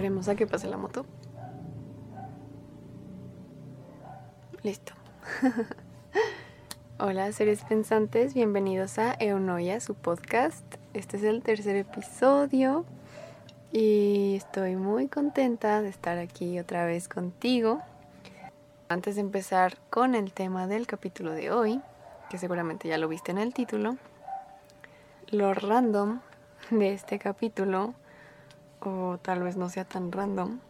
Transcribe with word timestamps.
Esperemos 0.00 0.28
a 0.28 0.34
que 0.34 0.46
pase 0.46 0.66
la 0.66 0.78
moto. 0.78 1.04
Listo. 4.62 4.94
Hola 6.98 7.30
seres 7.32 7.62
pensantes, 7.64 8.32
bienvenidos 8.32 8.98
a 8.98 9.14
Eunoia, 9.20 9.78
su 9.78 9.94
podcast. 9.94 10.64
Este 10.94 11.18
es 11.18 11.22
el 11.24 11.42
tercer 11.42 11.76
episodio 11.76 12.86
y 13.72 14.36
estoy 14.36 14.74
muy 14.76 15.08
contenta 15.08 15.82
de 15.82 15.90
estar 15.90 16.16
aquí 16.16 16.58
otra 16.58 16.86
vez 16.86 17.06
contigo. 17.06 17.82
Antes 18.88 19.16
de 19.16 19.20
empezar 19.20 19.76
con 19.90 20.14
el 20.14 20.32
tema 20.32 20.66
del 20.66 20.86
capítulo 20.86 21.32
de 21.32 21.50
hoy, 21.50 21.82
que 22.30 22.38
seguramente 22.38 22.88
ya 22.88 22.96
lo 22.96 23.06
viste 23.06 23.32
en 23.32 23.38
el 23.38 23.52
título, 23.52 23.98
lo 25.30 25.52
random 25.52 26.20
de 26.70 26.94
este 26.94 27.18
capítulo, 27.18 27.92
o 28.80 29.18
tal 29.18 29.42
vez 29.42 29.56
no 29.56 29.68
sea 29.68 29.84
tan 29.84 30.12
random. 30.12 30.60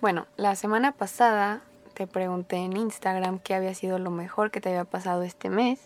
Bueno, 0.00 0.26
la 0.36 0.56
semana 0.56 0.92
pasada 0.92 1.62
te 1.94 2.06
pregunté 2.06 2.56
en 2.56 2.76
Instagram 2.76 3.38
qué 3.38 3.54
había 3.54 3.74
sido 3.74 3.98
lo 3.98 4.10
mejor 4.10 4.50
que 4.50 4.60
te 4.60 4.70
había 4.70 4.84
pasado 4.84 5.22
este 5.22 5.50
mes. 5.50 5.80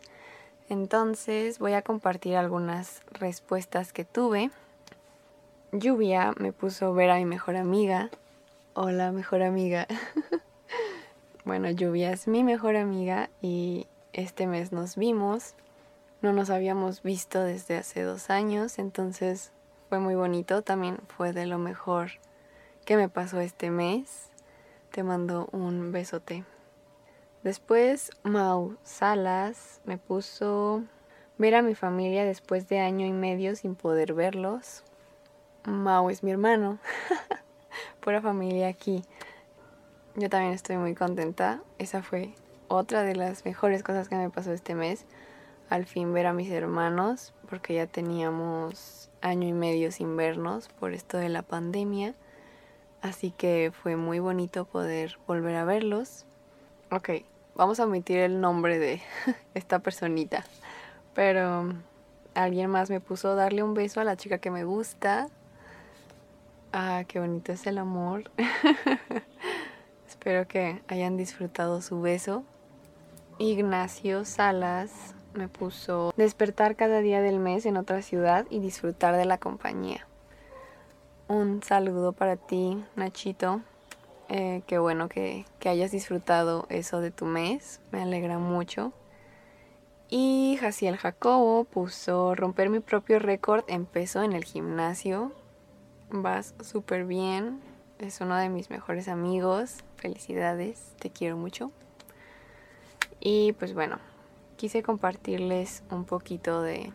Entonces 0.69 1.59
voy 1.59 1.73
a 1.73 1.83
compartir 1.83 2.37
algunas 2.37 3.03
respuestas 3.13 3.93
que 3.93 4.05
tuve. 4.05 4.51
Lluvia 5.73 6.33
me 6.39 6.53
puso 6.53 6.95
ver 6.95 7.11
a 7.11 7.17
mi 7.17 7.25
mejor 7.25 7.57
amiga. 7.57 8.11
Hola, 8.75 9.13
mejor 9.13 9.43
amiga. 9.43 9.87
bueno, 11.45 11.71
Lluvia 11.71 12.13
es 12.13 12.29
mi 12.29 12.45
mejor 12.45 12.77
amiga 12.77 13.29
y 13.43 13.87
este 14.13 14.47
mes 14.47 14.73
nos 14.73 14.97
vimos. 14.97 15.55
No 16.23 16.33
nos 16.33 16.49
habíamos 16.49 17.03
visto 17.03 17.43
desde 17.43 17.77
hace 17.77 18.03
dos 18.03 18.31
años, 18.31 18.79
entonces 18.79 19.53
fue 19.95 20.01
muy 20.01 20.17
bonito. 20.17 20.63
También 20.63 20.99
fue 21.07 21.33
de 21.33 21.47
lo 21.47 21.57
mejor 21.57 22.11
que 22.85 22.97
me 22.97 23.09
pasó 23.09 23.39
este 23.39 23.71
mes. 23.71 24.29
Te 24.91 25.05
mando 25.05 25.49
un 25.53 25.93
besote. 25.93 26.43
Después 27.45 28.11
Mau 28.25 28.77
Salas 28.83 29.81
me 29.85 29.97
puso 29.97 30.83
ver 31.39 31.55
a 31.55 31.63
mi 31.63 31.77
familia 31.77 32.25
después 32.25 32.69
de 32.69 32.81
año 32.81 33.07
y 33.07 33.13
medio 33.13 33.55
sin 33.55 33.77
poder 33.77 34.15
verlos. 34.15 34.83
Mau 35.65 36.11
es 36.11 36.25
mi 36.25 36.33
hermano. 36.33 36.81
Pura 38.01 38.21
familia 38.21 38.67
aquí. 38.67 39.05
Yo 40.17 40.29
también 40.29 40.55
estoy 40.55 40.77
muy 40.77 40.97
contenta. 40.97 41.63
Esa 41.79 42.03
fue 42.03 42.35
otra 42.67 43.05
de 43.05 43.15
las 43.15 43.45
mejores 43.45 43.85
cosas 43.85 44.09
que 44.09 44.17
me 44.17 44.29
pasó 44.29 44.53
este 44.53 44.75
mes. 44.75 45.05
Al 45.71 45.87
fin 45.87 46.13
ver 46.13 46.27
a 46.27 46.33
mis 46.33 46.51
hermanos, 46.51 47.33
porque 47.49 47.75
ya 47.75 47.87
teníamos 47.87 49.09
año 49.25 49.49
y 49.49 49.53
medio 49.53 49.91
sin 49.91 50.17
vernos 50.17 50.69
por 50.69 50.93
esto 50.93 51.17
de 51.17 51.31
la 51.31 51.43
pandemia. 51.43 52.15
Así 53.01 53.31
que 53.33 53.73
fue 53.83 53.97
muy 53.97 54.19
bonito 54.19 54.67
poder 54.67 55.19
volver 55.27 55.57
a 55.57 55.65
verlos. 55.65 56.27
Ok, 56.91 57.11
vamos 57.55 57.81
a 57.81 57.85
omitir 57.85 58.19
el 58.19 58.41
nombre 58.41 58.79
de 58.79 59.03
esta 59.55 59.79
personita. 59.81 60.45
Pero 61.15 61.73
alguien 62.35 62.71
más 62.71 62.91
me 62.91 63.01
puso 63.01 63.35
darle 63.35 63.63
un 63.63 63.75
beso 63.75 64.01
a 64.01 64.05
la 64.05 64.17
chica 64.17 64.39
que 64.39 64.51
me 64.51 64.65
gusta. 64.65 65.29
Ah, 66.73 67.05
qué 67.09 67.19
bonito 67.19 67.53
es 67.53 67.67
el 67.67 67.79
amor. 67.79 68.31
Espero 70.09 70.47
que 70.47 70.83
hayan 70.87 71.17
disfrutado 71.17 71.81
su 71.81 72.01
beso. 72.01 72.45
Ignacio 73.39 74.25
Salas 74.25 75.14
me 75.35 75.49
puso 75.49 76.15
despertar 76.17 76.77
cada 76.77 77.01
día 77.01 77.21
del 77.21 77.39
mes 77.39 77.67
en 77.67 77.77
otra 77.77 78.03
ciudad 78.03 78.47
y 78.51 78.61
disfrutar 78.61 79.17
de 79.17 79.25
la 79.25 79.39
compañía 79.39 80.07
un 81.29 81.63
saludo 81.63 82.13
para 82.13 82.37
ti, 82.37 82.83
Nachito. 82.97 83.63
Eh, 84.29 84.63
qué 84.67 84.79
bueno 84.79 85.09
que, 85.09 85.45
que, 85.59 85.69
hayas 85.69 85.91
disfrutado 85.91 86.67
eso 86.69 87.01
de 87.01 87.11
tu 87.11 87.25
mes. 87.25 87.81
Me 87.93 88.03
alegra 88.03 88.39
mucho. 88.39 88.93
Y 90.09 90.59
Jaciel 90.61 90.97
Jacobo 90.97 91.65
puso 91.65 92.35
romper 92.35 92.69
mi 92.69 92.81
propio 92.81 93.19
récord 93.19 93.65
en 93.69 93.87
peso 93.87 94.23
en 94.23 94.33
el 94.33 94.45
gimnasio. 94.45 95.33
Vas 96.11 96.55
súper 96.63 97.05
bien. 97.05 97.61
Es 97.99 98.21
uno 98.21 98.37
de 98.37 98.49
mis 98.49 98.71
mejores 98.71 99.09
amigos. 99.09 99.79
Felicidades. 99.97 100.93
Te 100.99 101.11
quiero 101.11 101.37
mucho. 101.37 101.71
Y 103.21 103.53
pues 103.53 103.73
bueno, 103.73 103.99
quise 104.65 104.83
compartirles 104.83 105.83
un 105.91 106.07
poquito 106.07 106.63
de, 106.63 106.91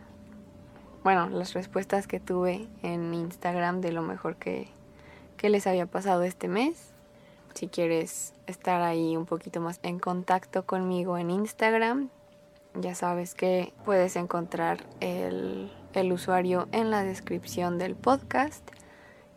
bueno, 1.04 1.28
las 1.28 1.52
respuestas 1.52 2.08
que 2.08 2.18
tuve 2.18 2.66
en 2.82 3.14
Instagram 3.14 3.80
de 3.80 3.92
lo 3.92 4.02
mejor 4.02 4.34
que, 4.34 4.66
les 5.40 5.68
había 5.68 5.86
pasado 5.86 6.24
este 6.24 6.48
mes. 6.48 6.90
Si 7.54 7.68
quieres 7.68 8.32
estar 8.48 8.82
ahí 8.82 9.16
un 9.16 9.24
poquito 9.24 9.60
más 9.60 9.78
en 9.84 10.00
contacto 10.00 10.66
conmigo 10.66 11.16
en 11.16 11.30
Instagram, 11.30 12.08
ya 12.74 12.96
sabes 12.96 13.36
que 13.36 13.72
puedes 13.84 14.16
encontrar 14.16 14.84
el, 14.98 15.70
el 15.92 16.12
usuario 16.12 16.66
en 16.72 16.90
la 16.90 17.04
descripción 17.04 17.78
del 17.78 17.94
podcast. 17.94 18.68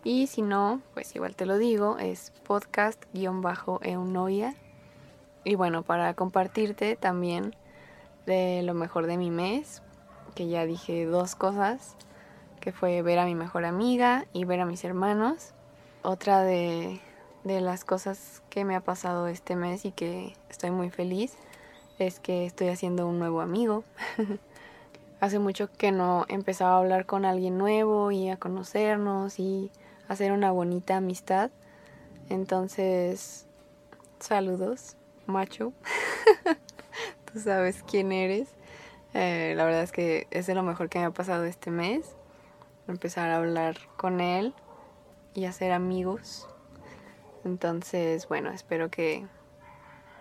Y 0.04 0.26
si 0.26 0.42
no, 0.42 0.82
pues 0.96 1.16
igual 1.16 1.36
te 1.36 1.46
lo 1.46 1.60
digo, 1.60 2.00
es 2.00 2.34
podcast-eunoia. 2.48 4.56
Y 5.44 5.54
bueno, 5.54 5.84
para 5.84 6.16
compartirte 6.16 6.96
también 6.96 7.54
de 8.26 8.62
lo 8.64 8.74
mejor 8.74 9.08
de 9.08 9.18
mi 9.18 9.32
mes, 9.32 9.82
que 10.36 10.48
ya 10.48 10.66
dije 10.66 11.06
dos 11.06 11.36
cosas, 11.36 11.96
que 12.60 12.72
fue 12.72 13.02
ver 13.02 13.20
a 13.20 13.26
mi 13.26 13.36
mejor 13.36 13.66
amiga 13.66 14.26
y 14.34 14.46
ver 14.46 14.62
a 14.62 14.66
mis 14.66 14.84
hermanos. 14.84 15.54
Otra 16.02 16.42
de, 16.44 17.00
de 17.44 17.62
las 17.62 17.86
cosas 17.86 18.42
que 18.50 18.66
me 18.66 18.76
ha 18.76 18.82
pasado 18.82 19.28
este 19.28 19.56
mes 19.56 19.86
y 19.86 19.92
que 19.92 20.34
estoy 20.50 20.72
muy 20.72 20.90
feliz 20.90 21.36
es 22.00 22.20
que 22.20 22.46
estoy 22.46 22.70
haciendo 22.70 23.08
un 23.08 23.20
nuevo 23.20 23.42
amigo. 23.42 23.84
Hace 25.20 25.40
mucho 25.40 25.72
que 25.72 25.92
no 25.92 26.26
empezaba 26.28 26.76
a 26.76 26.80
hablar 26.80 27.06
con 27.06 27.26
alguien 27.26 27.58
nuevo 27.58 28.12
y 28.12 28.30
a 28.30 28.38
conocernos 28.38 29.40
y 29.40 29.72
hacer 30.08 30.32
una 30.32 30.52
bonita 30.52 30.98
amistad. 30.98 31.50
Entonces, 32.30 33.46
saludos, 34.20 34.96
macho. 35.26 35.74
Sabes 37.36 37.84
quién 37.84 38.12
eres. 38.12 38.50
Eh, 39.14 39.54
la 39.56 39.66
verdad 39.66 39.84
es 39.84 39.92
que 39.92 40.28
es 40.32 40.48
de 40.48 40.56
lo 40.56 40.64
mejor 40.64 40.90
que 40.90 41.00
me 41.00 41.06
ha 41.06 41.12
pasado 41.12 41.46
este 41.46 41.72
mes. 41.72 42.16
Empezar 42.88 43.30
a 43.32 43.38
hablar 43.38 43.78
con 43.98 44.22
él 44.22 44.54
y 45.34 45.46
hacer 45.46 45.72
amigos. 45.72 46.48
Entonces, 47.44 48.28
bueno, 48.28 48.52
espero 48.52 48.90
que, 48.90 49.26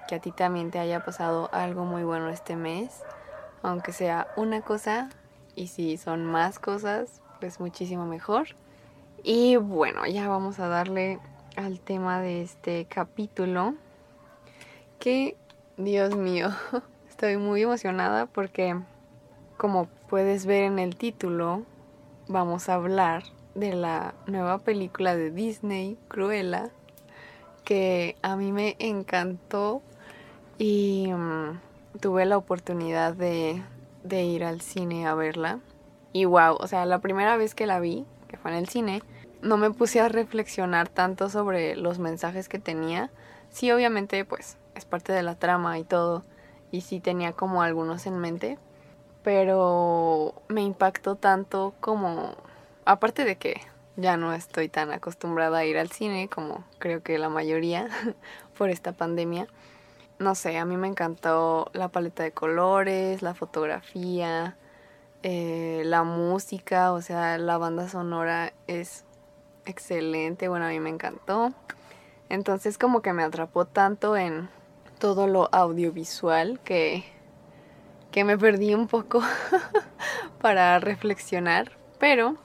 que 0.09 0.15
a 0.15 0.21
ti 0.21 0.33
también 0.33 0.71
te 0.71 0.79
haya 0.79 1.05
pasado 1.05 1.51
algo 1.53 1.85
muy 1.85 2.03
bueno 2.03 2.29
este 2.29 2.57
mes. 2.57 3.03
Aunque 3.63 3.93
sea 3.93 4.29
una 4.37 4.63
cosa 4.63 5.11
y 5.55 5.69
si 5.69 5.97
son 5.97 6.25
más 6.25 6.59
cosas, 6.59 7.21
pues 7.41 7.61
muchísimo 7.61 8.07
mejor. 8.07 8.49
Y 9.23 9.57
bueno, 9.57 10.07
ya 10.07 10.29
vamos 10.29 10.59
a 10.59 10.69
darle 10.69 11.21
al 11.57 11.81
tema 11.81 12.21
de 12.21 12.43
este 12.43 12.87
capítulo. 12.87 13.75
Que, 14.99 15.37
Dios 15.77 16.17
mío, 16.17 16.51
Estoy 17.23 17.37
muy 17.37 17.63
emocionada 17.63 18.27
porque, 18.27 18.77
como 19.57 19.87
puedes 20.09 20.45
ver 20.45 20.65
en 20.65 20.81
el 20.81 20.97
título, 20.97 21.63
vamos 22.27 22.69
a 22.69 22.75
hablar 22.75 23.23
de 23.55 23.75
la 23.75 24.15
nueva 24.27 24.59
película 24.59 25.15
de 25.15 25.31
Disney, 25.31 25.97
Cruella, 26.09 26.71
que 27.63 28.17
a 28.23 28.35
mí 28.35 28.51
me 28.51 28.75
encantó 28.81 29.83
y 30.59 31.13
mm, 31.13 31.61
tuve 32.01 32.27
la 32.27 32.37
oportunidad 32.37 33.15
de, 33.15 33.63
de 34.03 34.25
ir 34.25 34.43
al 34.43 34.61
cine 34.61 35.07
a 35.07 35.15
verla. 35.15 35.61
Y 36.13 36.25
wow, 36.25 36.57
o 36.59 36.67
sea, 36.67 36.87
la 36.87 36.99
primera 36.99 37.37
vez 37.37 37.55
que 37.55 37.69
la 37.69 37.79
vi, 37.79 38.05
que 38.27 38.37
fue 38.37 38.51
en 38.51 38.57
el 38.57 38.69
cine, 38.69 39.01
no 39.43 39.59
me 39.59 39.71
puse 39.71 40.01
a 40.01 40.09
reflexionar 40.09 40.89
tanto 40.89 41.29
sobre 41.29 41.77
los 41.77 42.01
mensajes 42.01 42.49
que 42.49 42.59
tenía. 42.59 43.13
Sí, 43.51 43.71
obviamente, 43.71 44.25
pues 44.25 44.57
es 44.75 44.85
parte 44.87 45.13
de 45.13 45.23
la 45.23 45.37
trama 45.37 45.79
y 45.79 45.85
todo, 45.85 46.25
y 46.73 46.81
sí 46.81 46.99
tenía 46.99 47.35
como 47.35 47.63
algunos 47.63 48.07
en 48.07 48.19
mente, 48.19 48.59
pero 49.23 50.35
me 50.49 50.63
impactó 50.63 51.15
tanto 51.15 51.75
como, 51.81 52.35
aparte 52.85 53.25
de 53.25 53.37
que 53.37 53.61
ya 53.97 54.17
no 54.17 54.33
estoy 54.33 54.69
tan 54.69 54.91
acostumbrada 54.91 55.59
a 55.59 55.65
ir 55.65 55.79
al 55.79 55.91
cine 55.91 56.29
como 56.29 56.65
creo 56.79 57.03
que 57.03 57.19
la 57.19 57.29
mayoría 57.29 57.89
por 58.59 58.71
esta 58.71 58.93
pandemia. 58.93 59.47
No 60.19 60.35
sé, 60.35 60.57
a 60.59 60.65
mí 60.65 60.77
me 60.77 60.89
encantó 60.89 61.71
la 61.75 61.89
paleta 61.89 62.23
de 62.23 62.33
colores, 62.33 63.23
la 63.23 63.35
fotografía, 63.35 64.57
eh, 65.23 65.83
la 65.85 66.05
música, 66.05 66.93
o 66.93 67.03
sea, 67.03 67.39
la 67.39 67.59
banda 67.59 67.89
sonora 67.89 68.53
es 68.67 69.05
excelente, 69.67 70.49
bueno, 70.49 70.67
a 70.67 70.69
mí 70.69 70.81
me 70.81 70.91
encantó. 70.91 71.53
Entonces 72.29 72.79
como 72.79 73.03
que 73.03 73.13
me 73.13 73.25
atrapó 73.25 73.67
tanto 73.67 74.17
en 74.17 74.49
todo 75.03 75.27
lo 75.27 75.49
audiovisual 75.51 76.61
que, 76.61 77.03
que 78.13 78.23
me 78.23 78.39
perdí 78.39 78.73
un 78.73 78.87
poco 78.87 79.21
para 80.41 80.79
reflexionar, 80.79 81.73
pero 81.99 82.37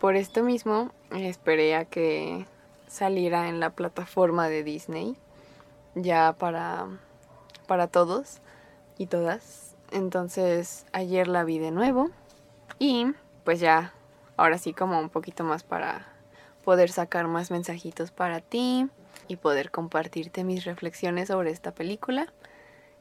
por 0.00 0.16
esto 0.16 0.42
mismo 0.42 0.90
esperé 1.12 1.76
a 1.76 1.84
que, 1.84 2.44
saliera 2.88 3.48
en 3.48 3.60
la 3.60 3.70
plataforma 3.70 4.48
de 4.48 4.62
Disney 4.64 5.16
ya 5.94 6.34
para, 6.38 6.86
para 7.66 7.86
todos 7.86 8.40
y 8.98 9.06
todas. 9.06 9.74
Entonces 9.92 10.86
ayer 10.92 11.28
la 11.28 11.44
vi 11.44 11.58
de 11.58 11.70
nuevo 11.70 12.10
y 12.78 13.12
pues 13.44 13.60
ya, 13.60 13.92
ahora 14.36 14.58
sí 14.58 14.72
como 14.72 14.98
un 14.98 15.10
poquito 15.10 15.44
más 15.44 15.62
para 15.62 16.06
poder 16.64 16.90
sacar 16.90 17.28
más 17.28 17.50
mensajitos 17.50 18.10
para 18.10 18.40
ti 18.40 18.88
y 19.28 19.36
poder 19.36 19.70
compartirte 19.70 20.44
mis 20.44 20.64
reflexiones 20.64 21.28
sobre 21.28 21.50
esta 21.50 21.72
película, 21.72 22.32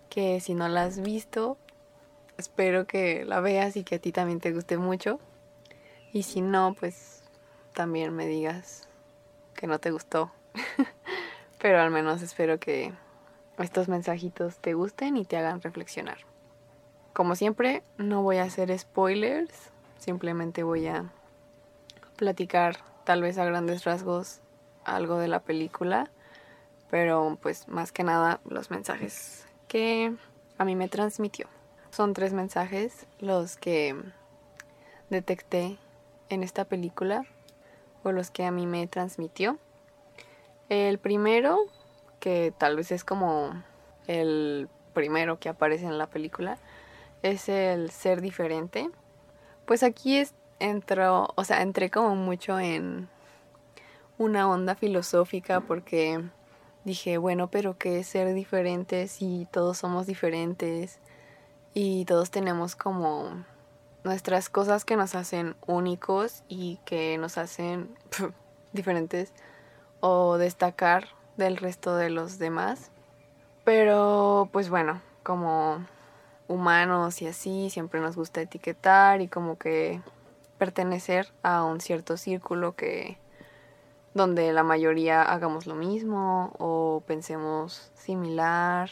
que 0.09 0.39
si 0.39 0.53
no 0.53 0.67
la 0.67 0.83
has 0.83 0.99
visto, 0.99 1.57
espero 2.37 2.85
que 2.85 3.25
la 3.25 3.39
veas 3.39 3.75
y 3.75 3.83
que 3.83 3.95
a 3.95 3.99
ti 3.99 4.11
también 4.11 4.39
te 4.39 4.51
guste 4.51 4.77
mucho. 4.77 5.19
Y 6.13 6.23
si 6.23 6.41
no, 6.41 6.75
pues 6.79 7.23
también 7.73 8.13
me 8.15 8.25
digas 8.27 8.87
que 9.53 9.67
no 9.67 9.79
te 9.79 9.91
gustó. 9.91 10.31
Pero 11.59 11.81
al 11.81 11.91
menos 11.91 12.21
espero 12.21 12.59
que 12.59 12.93
estos 13.57 13.87
mensajitos 13.87 14.57
te 14.57 14.73
gusten 14.73 15.17
y 15.17 15.25
te 15.25 15.37
hagan 15.37 15.61
reflexionar. 15.61 16.19
Como 17.13 17.35
siempre, 17.35 17.83
no 17.97 18.21
voy 18.21 18.37
a 18.37 18.43
hacer 18.43 18.77
spoilers, 18.77 19.71
simplemente 19.97 20.63
voy 20.63 20.87
a 20.87 21.05
platicar 22.17 22.77
tal 23.05 23.21
vez 23.21 23.37
a 23.37 23.45
grandes 23.45 23.85
rasgos 23.85 24.41
algo 24.83 25.17
de 25.17 25.27
la 25.27 25.39
película, 25.39 26.09
pero 26.89 27.37
pues 27.41 27.67
más 27.67 27.91
que 27.91 28.03
nada 28.03 28.39
los 28.45 28.71
mensajes 28.71 29.45
que 29.67 30.13
a 30.57 30.65
mí 30.65 30.75
me 30.75 30.87
transmitió. 30.87 31.47
Son 31.91 32.13
tres 32.13 32.33
mensajes 32.33 33.05
los 33.19 33.57
que 33.57 33.95
detecté 35.09 35.77
en 36.29 36.43
esta 36.43 36.65
película 36.65 37.25
o 38.03 38.11
los 38.11 38.31
que 38.31 38.45
a 38.45 38.51
mí 38.51 38.67
me 38.67 38.87
transmitió. 38.87 39.57
El 40.69 40.97
primero, 40.97 41.59
que 42.19 42.53
tal 42.57 42.75
vez 42.75 42.91
es 42.91 43.03
como 43.03 43.63
el 44.07 44.67
primero 44.93 45.39
que 45.39 45.49
aparece 45.49 45.85
en 45.85 45.97
la 45.97 46.07
película, 46.07 46.57
es 47.21 47.49
el 47.49 47.91
ser 47.91 48.21
diferente. 48.21 48.89
Pues 49.65 49.83
aquí 49.83 50.17
es, 50.17 50.33
entró, 50.59 51.33
o 51.35 51.43
sea, 51.43 51.61
entré 51.61 51.89
como 51.89 52.15
mucho 52.15 52.59
en 52.59 53.09
una 54.17 54.49
onda 54.49 54.75
filosófica 54.75 55.61
porque 55.61 56.23
dije, 56.85 57.17
bueno, 57.17 57.49
pero 57.49 57.77
¿qué 57.77 57.99
es 57.99 58.07
ser 58.07 58.33
diferente 58.33 59.07
si 59.07 59.47
todos 59.51 59.79
somos 59.79 60.05
diferentes 60.05 60.99
y 61.73 62.05
todos 62.05 62.31
tenemos 62.31 62.75
como 62.75 63.43
nuestras 64.05 64.49
cosas 64.49 64.85
que 64.85 64.95
nos 64.95 65.15
hacen 65.15 65.55
únicos 65.65 66.43
y 66.47 66.79
que 66.85 67.17
nos 67.17 67.37
hacen 67.37 67.89
diferentes 68.73 69.33
o 69.99 70.37
destacar 70.37 71.07
del 71.37 71.57
resto 71.57 71.97
de 71.97 72.11
los 72.11 72.37
demás. 72.37 72.91
Pero 73.63 74.47
pues 74.53 74.69
bueno, 74.69 75.01
como 75.23 75.83
humanos 76.47 77.21
y 77.21 77.27
así, 77.27 77.69
siempre 77.71 77.99
nos 77.99 78.15
gusta 78.15 78.41
etiquetar 78.41 79.21
y 79.21 79.27
como 79.27 79.57
que 79.57 80.01
pertenecer 80.59 81.33
a 81.41 81.63
un 81.63 81.81
cierto 81.81 82.15
círculo 82.15 82.75
que 82.75 83.17
donde 84.15 84.53
la 84.53 84.63
mayoría 84.63 85.21
hagamos 85.21 85.67
lo 85.67 85.75
mismo 85.75 86.53
o 86.57 87.03
pensemos 87.05 87.91
similar. 87.93 88.89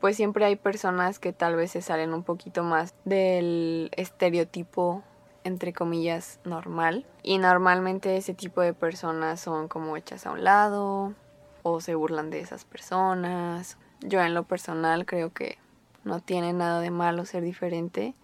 Pues 0.00 0.16
siempre 0.16 0.44
hay 0.44 0.54
personas 0.54 1.18
que 1.18 1.32
tal 1.32 1.56
vez 1.56 1.72
se 1.72 1.82
salen 1.82 2.14
un 2.14 2.22
poquito 2.22 2.62
más 2.62 2.94
del 3.04 3.90
estereotipo 3.96 5.02
entre 5.42 5.72
comillas 5.72 6.38
normal 6.44 7.06
y 7.22 7.38
normalmente 7.38 8.18
ese 8.18 8.34
tipo 8.34 8.60
de 8.60 8.74
personas 8.74 9.40
son 9.40 9.66
como 9.66 9.96
hechas 9.96 10.26
a 10.26 10.32
un 10.32 10.44
lado 10.44 11.14
o 11.62 11.80
se 11.80 11.94
burlan 11.94 12.28
de 12.28 12.40
esas 12.40 12.66
personas. 12.66 13.78
Yo 14.00 14.20
en 14.20 14.34
lo 14.34 14.44
personal 14.44 15.06
creo 15.06 15.32
que 15.32 15.56
no 16.04 16.20
tiene 16.20 16.52
nada 16.52 16.80
de 16.80 16.90
malo 16.90 17.24
ser 17.24 17.42
diferente, 17.42 18.14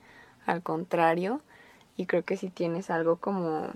al 0.44 0.62
contrario, 0.62 1.40
y 1.96 2.04
creo 2.04 2.24
que 2.24 2.36
si 2.36 2.50
tienes 2.50 2.90
algo 2.90 3.16
como 3.16 3.68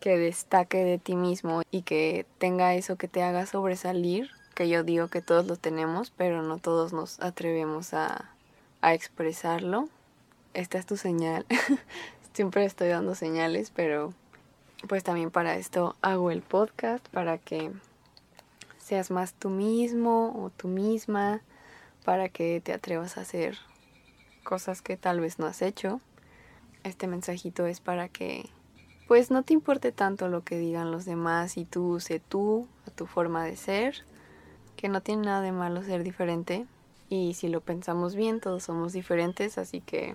que 0.00 0.18
destaque 0.18 0.82
de 0.82 0.98
ti 0.98 1.14
mismo 1.14 1.62
y 1.70 1.82
que 1.82 2.26
tenga 2.38 2.74
eso 2.74 2.96
que 2.96 3.06
te 3.06 3.22
haga 3.22 3.46
sobresalir, 3.46 4.30
que 4.54 4.68
yo 4.68 4.82
digo 4.82 5.08
que 5.08 5.20
todos 5.20 5.46
lo 5.46 5.56
tenemos, 5.56 6.10
pero 6.10 6.42
no 6.42 6.58
todos 6.58 6.92
nos 6.92 7.20
atrevemos 7.20 7.94
a, 7.94 8.30
a 8.80 8.94
expresarlo. 8.94 9.88
Esta 10.54 10.78
es 10.78 10.86
tu 10.86 10.96
señal. 10.96 11.46
Siempre 12.32 12.64
estoy 12.64 12.88
dando 12.88 13.14
señales, 13.14 13.70
pero 13.70 14.14
pues 14.88 15.04
también 15.04 15.30
para 15.30 15.56
esto 15.56 15.94
hago 16.00 16.30
el 16.30 16.42
podcast, 16.42 17.06
para 17.08 17.36
que 17.38 17.70
seas 18.78 19.10
más 19.10 19.34
tú 19.34 19.50
mismo 19.50 20.34
o 20.42 20.50
tú 20.50 20.68
misma, 20.68 21.42
para 22.04 22.28
que 22.30 22.60
te 22.60 22.72
atrevas 22.72 23.18
a 23.18 23.20
hacer 23.20 23.58
cosas 24.42 24.80
que 24.80 24.96
tal 24.96 25.20
vez 25.20 25.38
no 25.38 25.46
has 25.46 25.60
hecho. 25.60 26.00
Este 26.82 27.06
mensajito 27.06 27.66
es 27.66 27.80
para 27.80 28.08
que 28.08 28.48
pues 29.10 29.32
no 29.32 29.42
te 29.42 29.52
importe 29.54 29.90
tanto 29.90 30.28
lo 30.28 30.44
que 30.44 30.56
digan 30.56 30.92
los 30.92 31.04
demás 31.04 31.56
y 31.56 31.64
tú 31.64 31.98
sé 31.98 32.20
tú, 32.20 32.68
a 32.86 32.92
tu 32.92 33.06
forma 33.06 33.44
de 33.44 33.56
ser, 33.56 34.04
que 34.76 34.88
no 34.88 35.00
tiene 35.00 35.24
nada 35.24 35.40
de 35.40 35.50
malo 35.50 35.82
ser 35.82 36.04
diferente 36.04 36.64
y 37.08 37.34
si 37.34 37.48
lo 37.48 37.60
pensamos 37.60 38.14
bien 38.14 38.38
todos 38.38 38.62
somos 38.62 38.92
diferentes, 38.92 39.58
así 39.58 39.80
que 39.80 40.14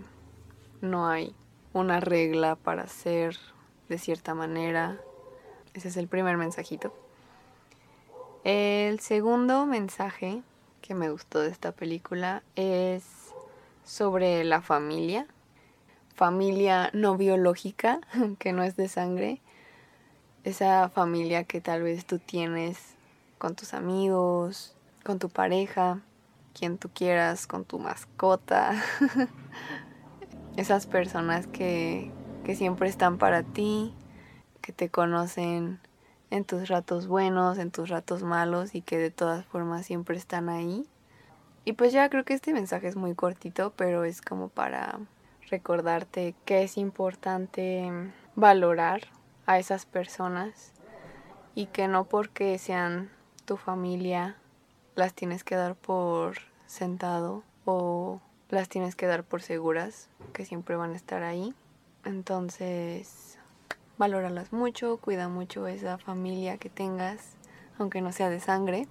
no 0.79 1.09
hay 1.09 1.35
una 1.73 1.99
regla 1.99 2.55
para 2.55 2.87
ser 2.87 3.35
de 3.89 3.97
cierta 3.97 4.33
manera. 4.33 4.97
Ese 5.73 5.89
es 5.89 5.97
el 5.97 6.07
primer 6.07 6.37
mensajito. 6.37 6.93
El 8.45 9.01
segundo 9.01 9.65
mensaje 9.65 10.41
que 10.81 10.95
me 10.95 11.09
gustó 11.09 11.41
de 11.41 11.49
esta 11.49 11.73
película 11.73 12.43
es 12.55 13.03
sobre 13.83 14.45
la 14.45 14.61
familia. 14.61 15.27
Familia 16.15 16.89
no 16.93 17.17
biológica, 17.17 17.99
que 18.39 18.53
no 18.53 18.63
es 18.63 18.75
de 18.75 18.87
sangre. 18.87 19.41
Esa 20.43 20.89
familia 20.89 21.43
que 21.43 21.61
tal 21.61 21.83
vez 21.83 22.05
tú 22.05 22.19
tienes 22.19 22.95
con 23.37 23.55
tus 23.55 23.73
amigos, 23.73 24.75
con 25.03 25.19
tu 25.19 25.29
pareja, 25.29 26.01
quien 26.57 26.77
tú 26.77 26.89
quieras, 26.93 27.47
con 27.47 27.65
tu 27.65 27.79
mascota. 27.79 28.81
Esas 30.57 30.85
personas 30.87 31.47
que, 31.47 32.11
que 32.45 32.55
siempre 32.55 32.87
están 32.87 33.17
para 33.17 33.43
ti, 33.43 33.93
que 34.61 34.71
te 34.71 34.89
conocen 34.89 35.79
en 36.31 36.45
tus 36.45 36.69
ratos 36.69 37.07
buenos, 37.07 37.57
en 37.57 37.71
tus 37.71 37.89
ratos 37.89 38.23
malos 38.23 38.73
y 38.73 38.81
que 38.81 38.97
de 38.97 39.11
todas 39.11 39.45
formas 39.45 39.85
siempre 39.85 40.17
están 40.17 40.49
ahí. 40.49 40.87
Y 41.65 41.73
pues 41.73 41.91
ya 41.91 42.09
creo 42.09 42.23
que 42.23 42.33
este 42.33 42.53
mensaje 42.53 42.87
es 42.87 42.95
muy 42.95 43.15
cortito, 43.15 43.73
pero 43.75 44.05
es 44.05 44.21
como 44.21 44.49
para 44.49 44.99
recordarte 45.49 46.35
que 46.45 46.63
es 46.63 46.77
importante 46.77 47.91
valorar 48.35 49.01
a 49.45 49.59
esas 49.59 49.85
personas 49.85 50.73
y 51.53 51.67
que 51.67 51.87
no 51.87 52.05
porque 52.05 52.57
sean 52.57 53.09
tu 53.45 53.57
familia 53.57 54.35
las 54.95 55.13
tienes 55.13 55.43
que 55.43 55.55
dar 55.55 55.75
por 55.75 56.37
sentado 56.65 57.43
o 57.65 58.21
las 58.49 58.69
tienes 58.69 58.95
que 58.95 59.05
dar 59.05 59.23
por 59.23 59.41
seguras 59.41 60.09
que 60.33 60.45
siempre 60.45 60.75
van 60.75 60.93
a 60.93 60.95
estar 60.95 61.23
ahí. 61.23 61.53
Entonces, 62.03 63.37
valóralas 63.97 64.53
mucho, 64.53 64.97
cuida 64.97 65.27
mucho 65.27 65.67
esa 65.67 65.97
familia 65.97 66.57
que 66.57 66.69
tengas, 66.69 67.35
aunque 67.77 68.01
no 68.01 68.11
sea 68.11 68.29
de 68.29 68.39
sangre. 68.39 68.87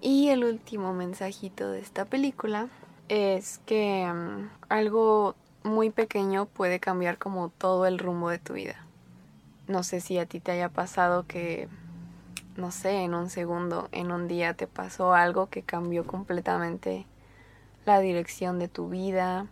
Y 0.00 0.28
el 0.28 0.44
último 0.44 0.92
mensajito 0.92 1.70
de 1.70 1.80
esta 1.80 2.04
película 2.04 2.68
es 3.08 3.60
que 3.66 4.06
mm, 4.06 4.50
algo 4.68 5.34
muy 5.62 5.90
pequeño 5.90 6.46
puede 6.46 6.80
cambiar 6.80 7.18
como 7.18 7.48
todo 7.48 7.86
el 7.86 7.98
rumbo 7.98 8.30
de 8.30 8.38
tu 8.38 8.54
vida. 8.54 8.84
No 9.66 9.82
sé 9.82 10.00
si 10.00 10.18
a 10.18 10.26
ti 10.26 10.40
te 10.40 10.52
haya 10.52 10.68
pasado 10.68 11.26
que, 11.26 11.68
no 12.56 12.70
sé, 12.70 13.02
en 13.02 13.14
un 13.14 13.30
segundo, 13.30 13.88
en 13.92 14.12
un 14.12 14.28
día 14.28 14.54
te 14.54 14.66
pasó 14.66 15.14
algo 15.14 15.48
que 15.48 15.62
cambió 15.62 16.06
completamente 16.06 17.06
la 17.86 18.00
dirección 18.00 18.58
de 18.58 18.68
tu 18.68 18.88
vida 18.88 19.46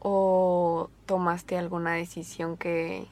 o 0.00 0.90
tomaste 1.06 1.56
alguna 1.56 1.92
decisión 1.92 2.56
que 2.56 3.08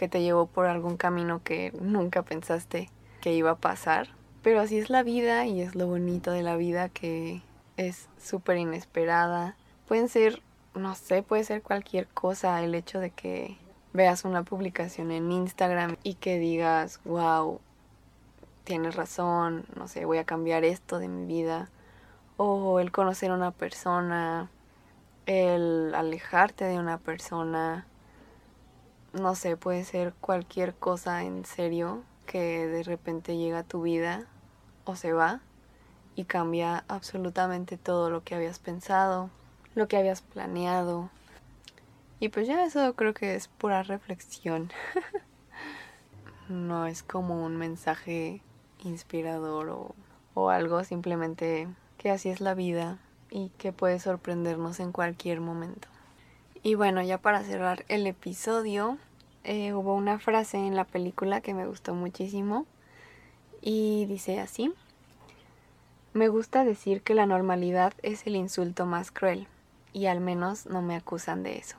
que 0.00 0.08
te 0.08 0.22
llevó 0.22 0.46
por 0.46 0.64
algún 0.64 0.96
camino 0.96 1.42
que 1.44 1.74
nunca 1.78 2.22
pensaste 2.22 2.88
que 3.20 3.34
iba 3.34 3.50
a 3.50 3.56
pasar. 3.56 4.08
Pero 4.42 4.60
así 4.60 4.78
es 4.78 4.88
la 4.88 5.02
vida 5.02 5.44
y 5.44 5.60
es 5.60 5.74
lo 5.74 5.86
bonito 5.88 6.30
de 6.30 6.42
la 6.42 6.56
vida 6.56 6.88
que 6.88 7.42
es 7.88 8.08
súper 8.18 8.58
inesperada. 8.58 9.56
Pueden 9.88 10.08
ser, 10.08 10.42
no 10.74 10.94
sé, 10.94 11.22
puede 11.22 11.44
ser 11.44 11.62
cualquier 11.62 12.06
cosa. 12.08 12.62
El 12.62 12.74
hecho 12.74 13.00
de 13.00 13.10
que 13.10 13.56
veas 13.94 14.24
una 14.24 14.42
publicación 14.42 15.10
en 15.10 15.32
Instagram 15.32 15.96
y 16.02 16.14
que 16.14 16.38
digas, 16.38 17.00
wow, 17.04 17.58
tienes 18.64 18.96
razón, 18.96 19.64
no 19.74 19.88
sé, 19.88 20.04
voy 20.04 20.18
a 20.18 20.24
cambiar 20.24 20.62
esto 20.64 20.98
de 20.98 21.08
mi 21.08 21.26
vida. 21.26 21.70
O 22.36 22.80
el 22.80 22.92
conocer 22.92 23.30
a 23.30 23.34
una 23.34 23.50
persona, 23.50 24.50
el 25.24 25.94
alejarte 25.94 26.66
de 26.66 26.78
una 26.78 26.98
persona, 26.98 27.86
no 29.14 29.34
sé, 29.34 29.56
puede 29.56 29.84
ser 29.84 30.12
cualquier 30.20 30.74
cosa 30.74 31.22
en 31.24 31.46
serio 31.46 32.02
que 32.26 32.66
de 32.66 32.82
repente 32.82 33.38
llega 33.38 33.60
a 33.60 33.64
tu 33.64 33.82
vida 33.82 34.26
o 34.84 34.96
se 34.96 35.12
va 35.12 35.40
y 36.20 36.24
cambia 36.24 36.84
absolutamente 36.88 37.78
todo 37.78 38.10
lo 38.10 38.22
que 38.22 38.34
habías 38.34 38.58
pensado, 38.58 39.30
lo 39.74 39.88
que 39.88 39.96
habías 39.96 40.20
planeado. 40.20 41.08
Y 42.20 42.28
pues 42.28 42.46
ya 42.46 42.62
eso 42.64 42.94
creo 42.94 43.14
que 43.14 43.34
es 43.34 43.48
pura 43.48 43.82
reflexión. 43.82 44.70
no 46.50 46.86
es 46.86 47.02
como 47.02 47.42
un 47.42 47.56
mensaje 47.56 48.42
inspirador 48.84 49.70
o, 49.70 49.94
o 50.34 50.50
algo, 50.50 50.84
simplemente 50.84 51.68
que 51.96 52.10
así 52.10 52.28
es 52.28 52.42
la 52.42 52.52
vida 52.52 52.98
y 53.30 53.48
que 53.56 53.72
puede 53.72 53.98
sorprendernos 53.98 54.78
en 54.78 54.92
cualquier 54.92 55.40
momento. 55.40 55.88
Y 56.62 56.74
bueno, 56.74 57.02
ya 57.02 57.16
para 57.16 57.42
cerrar 57.44 57.86
el 57.88 58.06
episodio, 58.06 58.98
eh, 59.44 59.72
hubo 59.72 59.94
una 59.94 60.18
frase 60.18 60.58
en 60.58 60.76
la 60.76 60.84
película 60.84 61.40
que 61.40 61.54
me 61.54 61.66
gustó 61.66 61.94
muchísimo 61.94 62.66
y 63.62 64.04
dice 64.04 64.38
así, 64.40 64.74
me 66.12 66.28
gusta 66.28 66.64
decir 66.64 67.02
que 67.02 67.14
la 67.14 67.26
normalidad 67.26 67.92
es 68.02 68.26
el 68.26 68.36
insulto 68.36 68.86
más 68.86 69.10
cruel 69.10 69.46
y 69.92 70.06
al 70.06 70.20
menos 70.20 70.66
no 70.66 70.82
me 70.82 70.96
acusan 70.96 71.42
de 71.42 71.58
eso. 71.58 71.76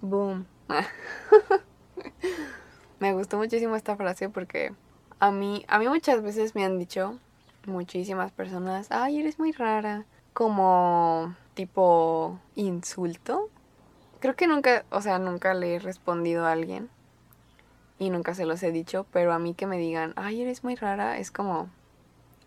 Boom. 0.00 0.46
me 3.00 3.12
gustó 3.12 3.36
muchísimo 3.36 3.76
esta 3.76 3.96
frase 3.96 4.28
porque 4.28 4.72
a 5.20 5.30
mí, 5.30 5.64
a 5.68 5.78
mí 5.78 5.88
muchas 5.88 6.22
veces 6.22 6.54
me 6.54 6.64
han 6.64 6.78
dicho 6.78 7.18
muchísimas 7.66 8.32
personas, 8.32 8.88
ay, 8.90 9.20
eres 9.20 9.38
muy 9.38 9.52
rara, 9.52 10.04
como 10.32 11.34
tipo 11.54 12.38
insulto. 12.54 13.48
Creo 14.20 14.36
que 14.36 14.46
nunca, 14.46 14.84
o 14.90 15.00
sea, 15.00 15.18
nunca 15.18 15.54
le 15.54 15.76
he 15.76 15.78
respondido 15.78 16.46
a 16.46 16.52
alguien 16.52 16.88
y 17.98 18.10
nunca 18.10 18.34
se 18.34 18.46
los 18.46 18.62
he 18.62 18.72
dicho, 18.72 19.06
pero 19.12 19.32
a 19.32 19.38
mí 19.38 19.54
que 19.54 19.66
me 19.66 19.78
digan, 19.78 20.12
ay, 20.16 20.42
eres 20.42 20.64
muy 20.64 20.74
rara, 20.74 21.18
es 21.18 21.30
como 21.30 21.68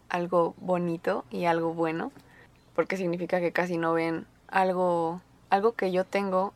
algo 0.10 0.56
bonito 0.60 1.26
y 1.30 1.46
algo 1.46 1.74
bueno, 1.74 2.12
porque 2.76 2.98
significa 2.98 3.40
que 3.40 3.52
casi 3.52 3.78
no 3.78 3.94
ven 3.94 4.26
algo, 4.48 5.22
algo 5.50 5.74
que 5.74 5.92
yo 5.92 6.06
tengo, 6.06 6.54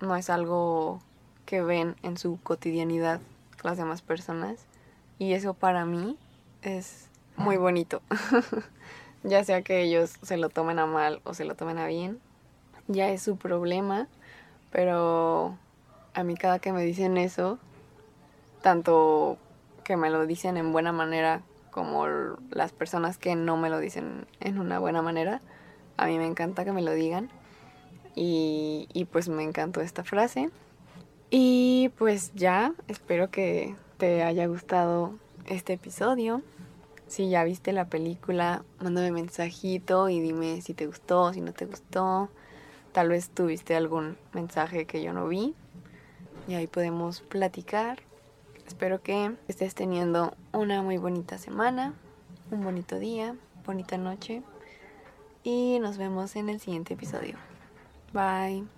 no 0.00 0.16
es 0.16 0.30
algo 0.30 1.00
que 1.44 1.62
ven 1.62 1.96
en 2.02 2.18
su 2.18 2.38
cotidianidad 2.42 3.20
las 3.62 3.78
demás 3.78 4.00
personas 4.02 4.66
y 5.18 5.32
eso 5.32 5.54
para 5.54 5.84
mí 5.84 6.16
es 6.62 7.08
muy 7.36 7.56
bonito. 7.56 8.00
ya 9.22 9.42
sea 9.44 9.62
que 9.62 9.82
ellos 9.82 10.14
se 10.22 10.36
lo 10.36 10.48
tomen 10.48 10.78
a 10.78 10.86
mal 10.86 11.20
o 11.24 11.34
se 11.34 11.44
lo 11.44 11.54
tomen 11.54 11.78
a 11.78 11.86
bien, 11.86 12.20
ya 12.86 13.08
es 13.08 13.22
su 13.22 13.36
problema, 13.36 14.06
pero 14.70 15.56
a 16.14 16.22
mí 16.22 16.36
cada 16.36 16.58
que 16.58 16.72
me 16.72 16.82
dicen 16.82 17.16
eso, 17.16 17.58
tanto 18.62 19.36
que 19.84 19.96
me 19.96 20.10
lo 20.10 20.26
dicen 20.26 20.56
en 20.56 20.72
buena 20.72 20.92
manera 20.92 21.42
como 21.76 22.06
las 22.48 22.72
personas 22.72 23.18
que 23.18 23.36
no 23.36 23.58
me 23.58 23.68
lo 23.68 23.78
dicen 23.78 24.26
en 24.40 24.58
una 24.58 24.78
buena 24.78 25.02
manera, 25.02 25.42
a 25.98 26.06
mí 26.06 26.16
me 26.16 26.26
encanta 26.26 26.64
que 26.64 26.72
me 26.72 26.80
lo 26.80 26.92
digan. 26.92 27.28
Y, 28.14 28.88
y 28.94 29.04
pues 29.04 29.28
me 29.28 29.42
encantó 29.42 29.82
esta 29.82 30.02
frase. 30.02 30.48
Y 31.28 31.90
pues 31.98 32.32
ya, 32.34 32.72
espero 32.88 33.30
que 33.30 33.76
te 33.98 34.22
haya 34.22 34.46
gustado 34.46 35.16
este 35.44 35.74
episodio. 35.74 36.40
Si 37.08 37.28
ya 37.28 37.44
viste 37.44 37.74
la 37.74 37.90
película, 37.90 38.64
mándame 38.80 39.12
mensajito 39.12 40.08
y 40.08 40.18
dime 40.20 40.62
si 40.62 40.72
te 40.72 40.86
gustó, 40.86 41.34
si 41.34 41.42
no 41.42 41.52
te 41.52 41.66
gustó. 41.66 42.30
Tal 42.92 43.10
vez 43.10 43.28
tuviste 43.28 43.76
algún 43.76 44.16
mensaje 44.32 44.86
que 44.86 45.02
yo 45.02 45.12
no 45.12 45.28
vi. 45.28 45.54
Y 46.48 46.54
ahí 46.54 46.68
podemos 46.68 47.20
platicar. 47.20 48.05
Espero 48.66 49.00
que 49.02 49.32
estés 49.48 49.74
teniendo 49.74 50.34
una 50.52 50.82
muy 50.82 50.98
bonita 50.98 51.38
semana, 51.38 51.94
un 52.50 52.62
bonito 52.62 52.98
día, 52.98 53.36
bonita 53.64 53.96
noche. 53.96 54.42
Y 55.44 55.78
nos 55.80 55.98
vemos 55.98 56.34
en 56.34 56.48
el 56.48 56.60
siguiente 56.60 56.94
episodio. 56.94 57.36
Bye. 58.12 58.75